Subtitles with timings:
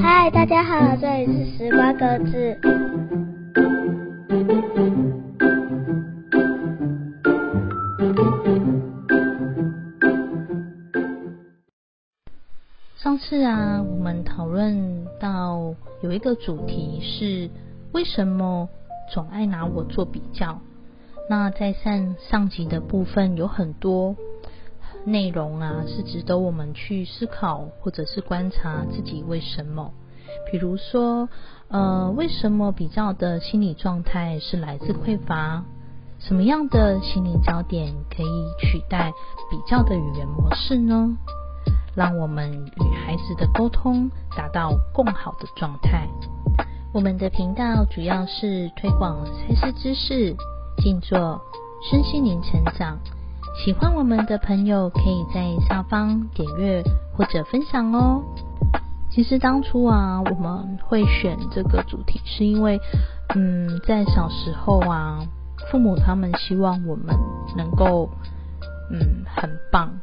[0.00, 2.58] 嗨，大家好，这里是时光格子。
[12.96, 17.50] 上次啊，我们讨论到有一个主题是
[17.92, 18.68] 为什么
[19.12, 20.60] 总爱拿我做比较。
[21.28, 24.16] 那在上上集的部分有很多
[25.04, 29.92] 内容啊，是值得我们去思考或者是观察自己为什么。
[30.50, 31.28] 比如说，
[31.68, 35.64] 呃，为什么比较的心理状态是来自匮乏？
[36.18, 39.12] 什么样的心灵焦点可以取代
[39.50, 41.16] 比较的语言模式呢？
[41.94, 46.08] 让我们与孩子的沟通达到更好的状态。
[46.94, 50.36] 我们的频道主要是推广赛事知识。
[50.78, 51.40] 静坐，
[51.90, 52.98] 身心灵成长。
[53.54, 56.82] 喜欢我们的朋友，可以在下方点阅
[57.14, 58.24] 或者分享哦。
[59.10, 62.80] 其实当初啊，我们会选这个主题，是因为，
[63.34, 65.20] 嗯，在小时候啊，
[65.70, 67.14] 父母他们希望我们
[67.56, 68.08] 能够，
[68.90, 70.00] 嗯，很棒，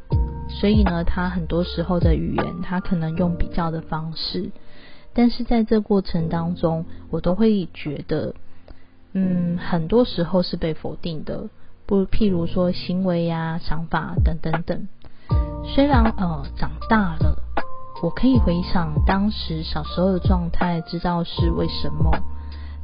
[0.47, 4.51] 所以呢，他很多时候的语言，他可能用比较的方式，
[5.13, 8.35] 但是在这过程当中，我都会觉得。
[9.11, 11.49] 嗯，很多时候是被否定的，
[11.89, 14.87] 不，譬如说行为呀、想法等等等。
[15.65, 17.41] 虽然呃长大了，
[18.03, 22.15] 我可以回想当时小时候的状态，知道是为什么。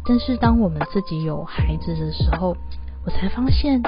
[0.07, 2.57] 但是当我们自己有孩子的时候，
[3.05, 3.83] 我才发现，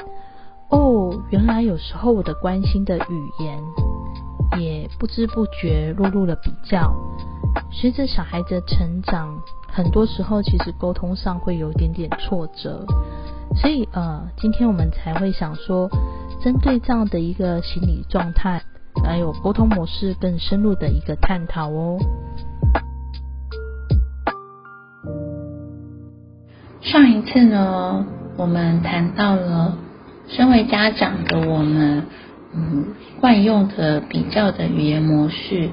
[0.70, 3.60] 哦，原来有时候我的关心的语言，
[4.62, 6.94] 也不知不觉落入了比较。
[7.72, 9.40] 随着小孩子的成长。
[9.70, 12.84] 很多时候，其实沟通上会有一点点挫折，
[13.56, 15.90] 所以呃，今天我们才会想说，
[16.44, 18.62] 针对这样的一个心理状态，
[19.04, 21.98] 还有沟通模式更深入的一个探讨哦。
[26.82, 28.06] 上一次呢，
[28.38, 29.78] 我们谈到了
[30.28, 32.06] 身为家长的我们，
[32.54, 32.86] 嗯，
[33.20, 35.70] 惯用的比较的语言模式。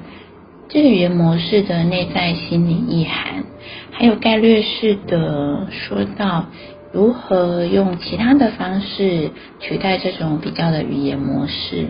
[0.67, 3.43] 这个语言模式的内在心理意涵，
[3.91, 6.47] 还有概略式的说到
[6.95, 11.89] 如何用其他的方式取代这种比较的语言模式。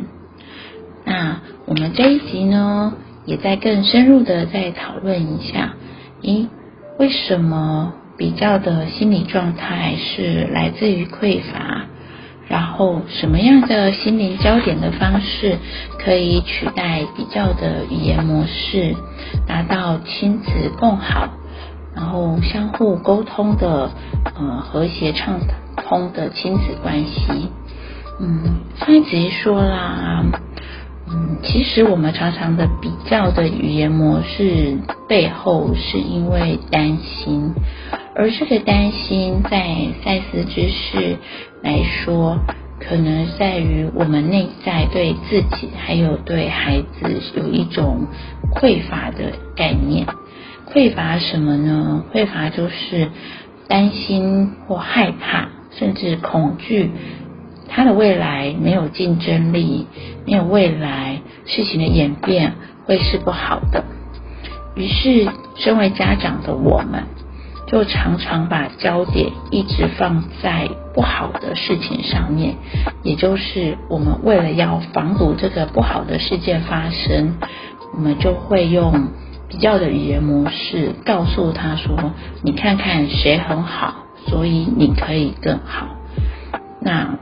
[1.06, 2.94] 那我们这一集呢，
[3.24, 5.76] 也在更深入的再讨论一下，
[6.24, 6.48] 咦，
[6.98, 11.84] 为什么比较的心理状态是来自于匮乏？
[12.48, 15.58] 然后，什么样的心灵焦点的方式
[16.00, 18.96] 可以取代比较的语言模式，
[19.46, 20.50] 达到亲子
[20.80, 21.30] 共好，
[21.95, 23.89] 然后相互沟通的
[24.35, 25.39] 呃和谐畅
[25.78, 27.50] 通的亲子关系？
[28.19, 30.23] 嗯，上一集说啦，
[31.09, 37.53] 嗯，其实我们常常的比较的语言模式背后，是因为担心。
[38.16, 41.17] 而这个担心，在赛斯之士
[41.62, 42.38] 来说，
[42.79, 48.07] 可能在于我们内在对自己还有对孩子有一种
[48.53, 50.07] 匮乏的概念。
[50.74, 52.03] 匮乏什么呢？
[52.14, 53.09] 匮乏就是
[53.68, 56.92] 担心或害怕，甚至恐惧
[57.68, 59.88] 他的未来没有竞争力，
[60.25, 62.54] 没有未来，事情的演变
[62.86, 63.84] 会是不好的。
[64.75, 67.04] 于是，身为家长的我们。
[67.68, 72.58] 就常常把焦点一直放在不好的事情上面，
[73.02, 77.38] 也就是我们为了要防堵这个不好的事件发生，
[77.96, 79.08] 我们就会用
[79.56, 82.12] 比较的语言模式告诉他说
[82.44, 85.96] ：“你看看谁很好，所以你可以更好。”
[86.84, 87.18] 那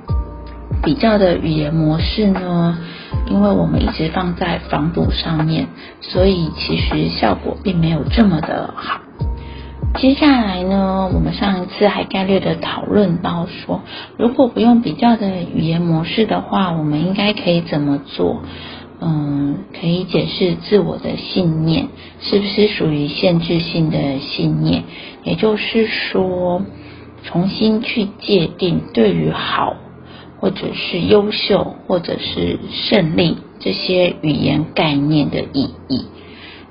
[0.82, 2.80] 比较的语言模式呢？
[3.28, 5.68] 因为我们一直放在防堵上面，
[6.02, 9.02] 所以其实效果并没有这么的好。
[10.00, 13.82] 接下来呢，我们上一次还概略的讨论到说，
[14.18, 18.42] 如果不用比较的语言模式的话，我们应该可以怎么做？
[19.06, 21.90] 嗯，可以解释自我的信念
[22.22, 24.84] 是不是属于限制性的信念，
[25.26, 26.62] 也就是说，
[27.24, 29.76] 重新去界定对于好，
[30.40, 36.06] 或者是优秀，或者是胜利这些语言概念的意义。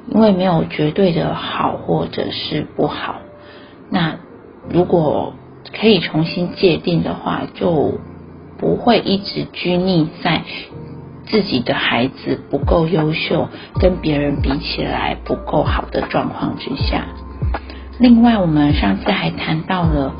[0.09, 3.21] 因为没有绝对的好或者是不好，
[3.91, 4.19] 那
[4.71, 5.35] 如果
[5.79, 8.01] 可以重新界定的话，就
[8.59, 10.43] 不会一直拘泥在
[11.27, 13.49] 自己的孩子不够优秀，
[13.81, 17.07] 跟别人比起来不够好的状况之下。
[17.99, 20.15] 另外，我们上次还谈到了。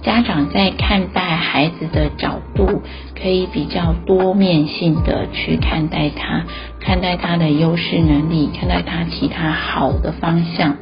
[0.00, 2.82] 家长在看待孩子的角度，
[3.20, 6.44] 可以比较多面性的去看待他，
[6.80, 10.76] 看待他的优势能力，看待他其他好的方向。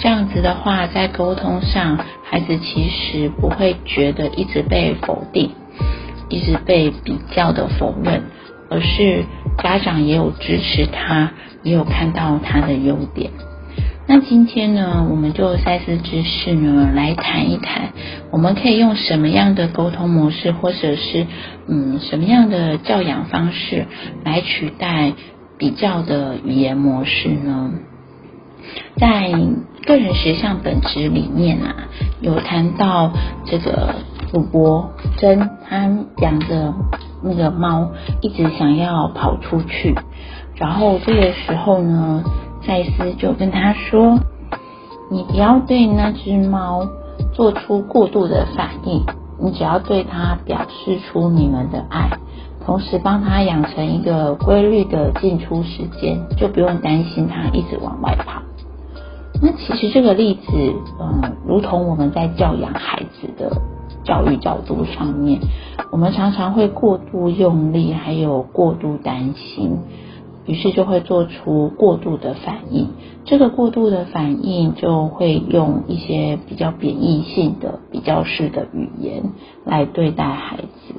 [0.00, 5.52] 这样子的话，在沟通上，孩子其实不会觉得一直被否定，
[6.28, 8.24] 一直被比较的否认，
[8.68, 9.24] 而是
[9.62, 11.32] 家长也有支持他，
[11.62, 13.30] 也有看到他的优点。
[14.08, 17.92] 那今天呢，我们就赛斯知识呢来谈一谈，
[18.30, 21.26] 我们可以用什么样的沟通模式，或者是
[21.66, 23.86] 嗯什么样的教养方式
[24.24, 25.12] 来取代
[25.58, 27.72] 比较的语言模式呢？
[28.96, 29.32] 在
[29.84, 31.88] 个人实相本质里面啊，
[32.20, 33.12] 有谈到
[33.44, 33.96] 这个
[34.32, 36.74] 主播真他养的
[37.22, 37.90] 那个猫
[38.20, 39.94] 一直想要跑出去，
[40.56, 42.24] 然后这个时候呢。
[42.66, 44.18] 赛斯就跟他说
[45.08, 46.84] ：“你不要对那只猫
[47.32, 49.04] 做出过度的反应，
[49.38, 52.10] 你只要对它表示出你们的爱，
[52.64, 58.42] 同时帮它养成一个规律的进出时间，就不用担心它一直往外跑。”
[59.40, 60.50] 那其实这个例子，
[60.98, 63.56] 嗯，如同我们在教养孩子的
[64.06, 65.40] 教育角度上面，
[65.90, 69.78] 我们常常会过度用力，还有过度担心。
[70.46, 72.90] 于是就会做出过度的反应，
[73.24, 79.24] 这个过度的反应就会用一些比较贬义性的、比较式的语言
[79.64, 80.94] 来对待孩子。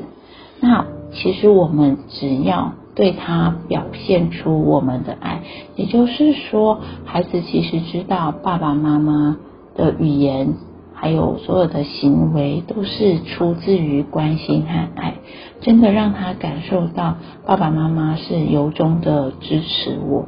[0.59, 5.43] 那其实我们只要对他表现出我们的爱，
[5.77, 9.37] 也就是说，孩子其实知道爸爸妈妈
[9.77, 10.55] 的语言。
[10.99, 15.13] 还有所有的行为都是出自于关心和爱，
[15.61, 20.25] 真的让他感受到爸爸妈妈是由衷的支持我，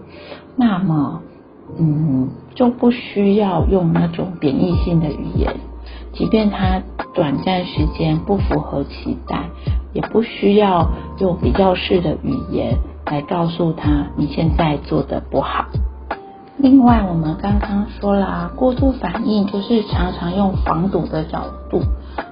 [0.55, 1.21] 那么，
[1.79, 5.55] 嗯，就不需要用那种贬义性的语言，
[6.13, 6.83] 即便他
[7.15, 9.49] 短暂时间不符合期待，
[9.93, 10.87] 也不需要
[11.19, 12.77] 用比较式的语言
[13.07, 15.65] 来告诉他你现在做的不好。
[16.61, 21.81] 另外，我们刚刚说了啊，过度反应就是常常用防堵的角度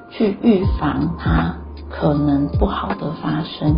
[0.10, 1.56] 去预防它
[1.90, 3.78] 可能不好的发生。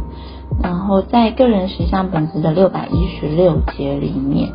[0.64, 4.50] 然后，在个人实相本质的六百一十六节里面，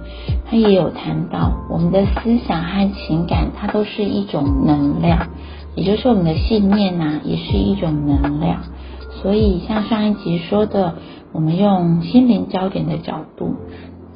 [0.50, 5.28] 它也有谈到，我们的思想和情感，它都是一种能量，
[5.76, 8.62] 也就是我们的信念呐，也是一种能量。
[9.22, 10.96] 所以，像上一集说的，
[11.30, 13.54] 我们用心灵焦点的角度。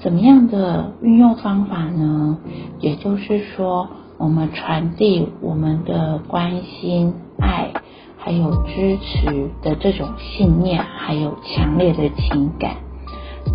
[0.01, 2.39] 怎么样的运用方法呢？
[2.79, 7.73] 也就是说，我们传递我们的关心、爱，
[8.17, 12.77] 还有支持的这种信念，还有强烈的情感，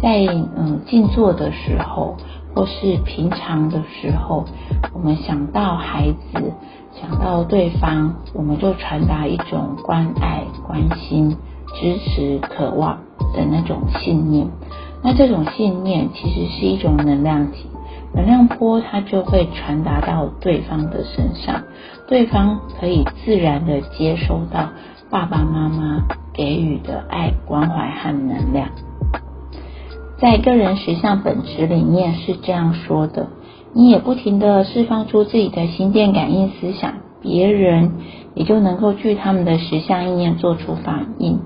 [0.02, 0.26] 在
[0.58, 2.18] 嗯静坐的时候，
[2.54, 4.44] 或是平常的时候，
[4.94, 6.52] 我们想到孩子，
[6.92, 11.38] 想到对方，我们就传达一种关爱、关心、
[11.74, 13.00] 支持、渴望
[13.34, 14.50] 的那种信念。
[15.04, 17.68] 那这种信念其实是一种能量体，
[18.16, 21.64] 能量波它就会传达到对方的身上，
[22.08, 24.70] 对方可以自然的接收到
[25.10, 28.70] 爸爸妈妈给予的爱、关怀和能量。
[30.18, 33.28] 在个人实相本质里面是这样说的：
[33.74, 37.92] 你也不停的释放出自己的心电感应思想，别人
[38.36, 41.40] 也就能够据他们的实相意念做出反应。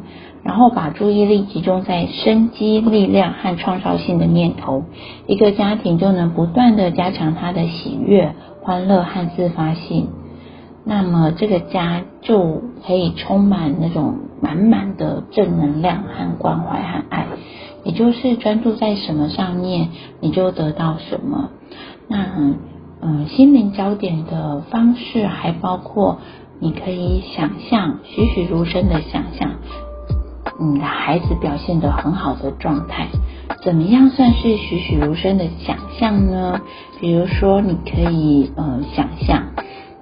[0.48, 4.86] 然后把注意力集中在生机、力量和创造性的念头，
[5.28, 10.08] 一个家庭就能不断的加强他的喜悦、欢乐和自发性。
[10.86, 17.26] 那么这个家就可以充满那种满满的正能量和关怀和爱。
[17.84, 19.90] 也就是专注在什么上面，
[20.22, 21.50] 你就得到什么。
[22.08, 22.26] 那
[23.02, 26.20] 嗯，心灵焦点的方式还包括，
[26.62, 29.52] 你可以想象栩栩如生的想象。
[30.60, 33.08] 你的孩子表现得很好的状态，
[33.64, 36.62] 怎么样算是栩栩如生的想象呢？
[37.00, 39.44] 比如说，你可以呃想象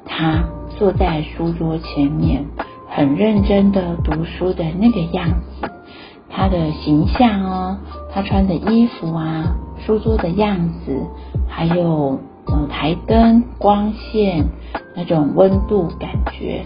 [0.06, 0.46] 他
[0.78, 2.46] 坐在书桌前面，
[2.90, 5.28] 很认真的读书的那个样
[5.60, 5.70] 子，
[6.30, 7.78] 他的形象哦，
[8.14, 11.06] 他穿的衣服啊，书桌的样子，
[11.50, 14.46] 还有呃台灯光线
[14.96, 16.64] 那种温度感觉，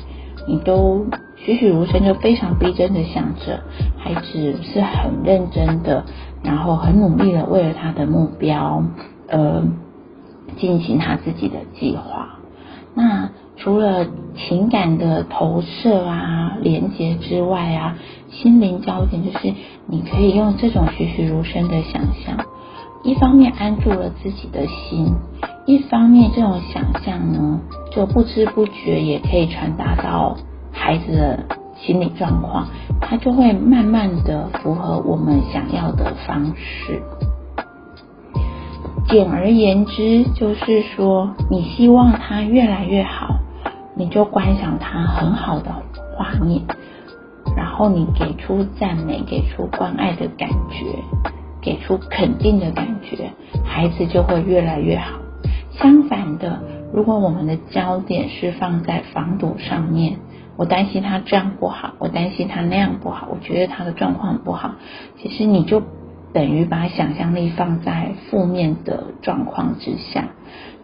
[0.49, 1.05] 你都。
[1.45, 3.63] 栩栩如生，就非常逼真的想着
[3.97, 6.03] 孩子是很认真的，
[6.43, 8.83] 然后很努力的为了他的目标
[9.29, 9.63] 呃
[10.57, 12.39] 进行他自己的计划。
[12.93, 17.95] 那除了情感的投射啊、连接之外啊，
[18.29, 19.53] 心灵焦点就是
[19.87, 22.45] 你可以用这种栩栩如生的想象，
[23.03, 25.13] 一方面安住了自己的心，
[25.65, 27.59] 一方面这种想象呢，
[27.91, 30.35] 就不知不觉也可以传达到。
[30.71, 31.39] 孩子的
[31.75, 32.67] 心理状况，
[33.01, 37.01] 他就会慢慢的符合我们想要的方式。
[39.07, 43.39] 简而言之，就是说，你希望他越来越好，
[43.95, 45.73] 你就观想他很好的
[46.15, 46.61] 画面，
[47.57, 50.85] 然后你给出赞美，给出关爱的感觉，
[51.61, 53.31] 给出肯定的感觉，
[53.63, 55.19] 孩子就会越来越好。
[55.71, 56.61] 相反的，
[56.93, 60.17] 如果我们的焦点是放在防堵上面，
[60.57, 64.75] 我担心他这样不好，我担心他那样不好，我觉得他的状况不好，
[65.17, 65.81] 其实你就
[66.33, 70.27] 等于把想象力放在负面的状况之下，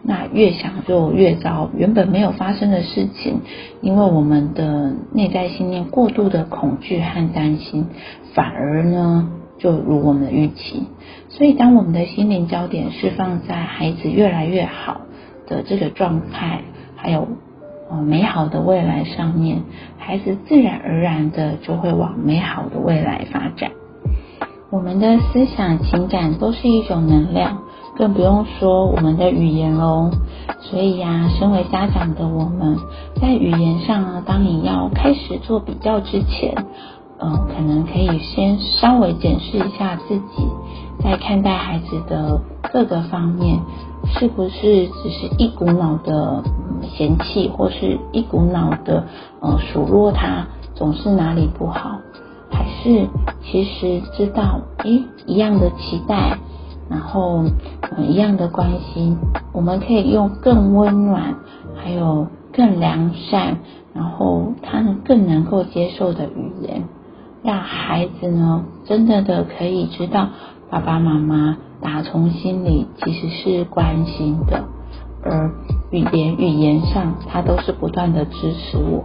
[0.02, 1.68] 那越想就越糟。
[1.76, 3.42] 原本没有发生的事情，
[3.82, 7.86] 因为我们的内在信念过度的恐惧和担心，
[8.32, 9.28] 反而呢
[9.58, 10.86] 就如我们的预期。
[11.28, 15.02] 所以，当我们的心灵焦点是放在孩子越来越好
[15.46, 16.62] 的这个状态，
[16.96, 17.28] 还有
[17.90, 19.62] 呃美好的未来上面，
[19.98, 23.72] 孩子自然而然的就会往美好的未来发展。
[24.70, 27.62] 我们的思想、情感都是一种能量，
[27.96, 30.10] 更不用说我们的语言喽。
[30.60, 32.76] 所以呀，身为家长的我们，
[33.20, 36.54] 在语言上呢，当你要开始做比较之前，
[37.18, 40.48] 嗯，可能可以先稍微检视一下自己。
[41.02, 42.40] 在看待孩子的
[42.72, 43.60] 各个方面，
[44.06, 46.42] 是不是只是一股脑的
[46.82, 49.04] 嫌弃，或是一股脑的
[49.40, 51.98] 呃数落他总是哪里不好，
[52.50, 53.06] 还是
[53.42, 56.38] 其实知道诶一样的期待，
[56.88, 57.44] 然后
[57.98, 59.16] 一样的关心，
[59.52, 61.36] 我们可以用更温暖，
[61.74, 63.58] 还有更良善，
[63.92, 66.84] 然后他们更能够接受的语言，
[67.46, 70.28] 让孩子呢真的的可以知道。
[70.68, 74.64] 爸爸妈妈打从心里其实是关心的，
[75.22, 75.52] 而
[75.92, 79.04] 语言语言上他都是不断的支持我。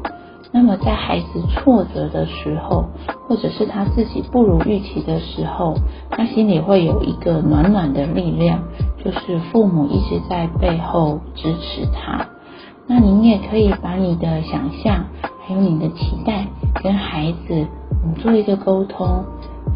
[0.52, 2.86] 那么在孩子挫折的时候，
[3.28, 5.76] 或者是他自己不如预期的时候，
[6.10, 8.64] 他心里会有一个暖暖的力量，
[9.06, 12.26] 就是父母一直在背后支持他。
[12.88, 15.06] 那您也可以把你的想象
[15.46, 16.48] 还有你的期待
[16.82, 17.68] 跟孩子
[18.04, 19.24] 你做一个沟通，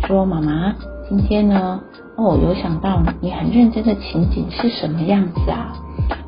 [0.08, 0.74] 说妈妈。
[1.08, 1.80] 今天呢，
[2.18, 5.74] 哦，有想到你很认真的情景是什么样子啊？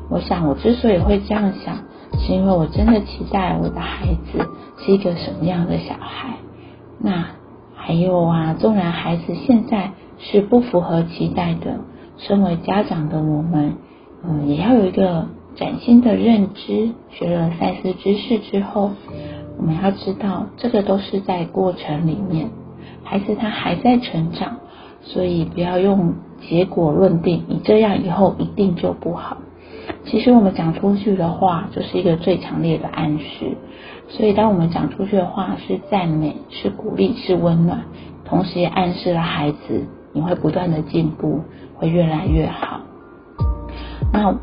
[0.08, 1.76] 我想我之所以会这样想，
[2.20, 6.36] 是因为我真的期待我的孩子是一个什么样的小孩。
[7.00, 7.26] 那
[7.74, 11.80] 还有啊，纵然孩子现在是不符合期待的，
[12.16, 13.74] 身为家长的我们，
[14.22, 15.26] 嗯，也要有一个
[15.56, 16.90] 崭新的认知。
[17.10, 18.92] 学了赛斯知识之后，
[19.58, 22.48] 我们要知道，这个都是在过程里面，
[23.02, 24.56] 孩子他还在成长。
[25.00, 26.14] 所以不要用
[26.48, 29.38] 结果论定，你这样以后一定就不好。
[30.04, 33.56] 其实我们讲出去的话，就是一个最强烈的暗示。
[34.08, 37.84] 所以当我们讲出去的话是赞美、是鼓励、是温暖，
[38.24, 41.42] 同时也暗示了孩子你会不断的进步，
[41.76, 42.80] 会越来越好。
[44.12, 44.36] 那。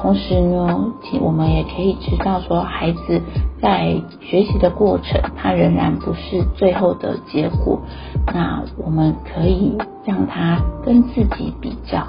[0.00, 3.20] 同时呢，我们也可以知道说，孩子
[3.60, 7.82] 在学习的过程，他仍然不是最后的结果。
[8.26, 9.76] 那我们可以
[10.06, 12.06] 让他跟自己比较，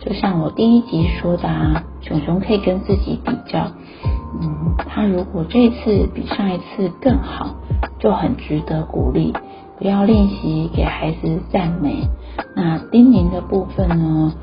[0.00, 3.68] 就像我第一集说的啊，熊熊可以跟自己比较。
[4.42, 7.56] 嗯，他如果这次比上一次更好，
[7.98, 9.32] 就很值得鼓励。
[9.78, 12.06] 不要练习给孩子赞美。
[12.54, 14.34] 那叮咛的部分呢？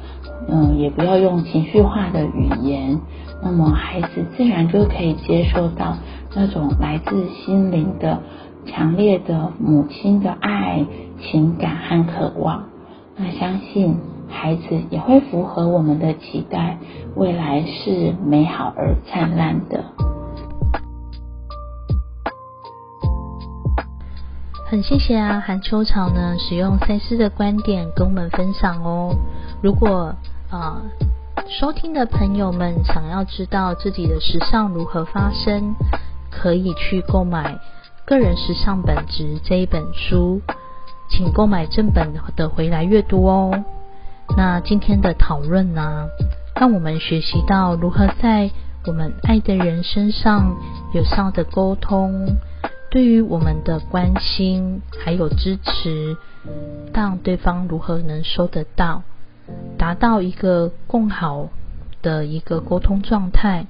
[0.50, 3.00] 嗯，也不要用情绪化的语言，
[3.44, 5.98] 那么孩子自然就可以接受到
[6.34, 8.20] 那种来自心灵的
[8.66, 10.86] 强烈的母亲的爱
[11.22, 12.64] 情感和渴望。
[13.18, 13.98] 那相信
[14.30, 16.78] 孩子也会符合我们的期待，
[17.16, 19.84] 未来是美好而灿烂的。
[24.70, 29.16] 很谢谢啊，韩秋草呢，使用赛斯的观点跟我们分享哦。
[29.62, 30.14] 如果
[30.50, 30.82] 啊，
[31.60, 35.76] 收听的朋友们想要知道自己的时尚如何发生，
[36.32, 37.56] 可以去购买
[38.06, 40.42] 《个人时尚本质》这一本书，
[41.10, 43.66] 请购买正本的回来阅读哦。
[44.38, 46.08] 那今天的讨论呢，
[46.56, 48.50] 让我们学习到如何在
[48.86, 50.56] 我们爱的人身上
[50.94, 52.38] 有效的沟通，
[52.90, 56.16] 对于我们的关心还有支持，
[56.94, 59.04] 让对方如何能收得到。
[59.78, 61.50] 达到一个更好
[62.02, 63.66] 的一个沟通状态。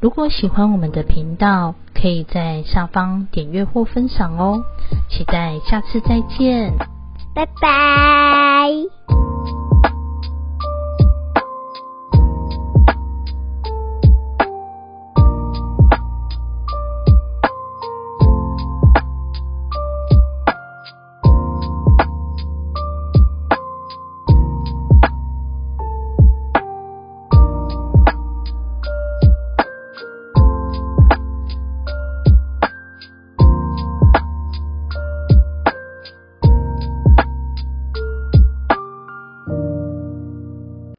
[0.00, 4.62] 如果喜欢我们的频道，可以在下方点阅或分享哦。
[5.08, 6.72] 期待下次再见，
[7.34, 9.57] 拜拜。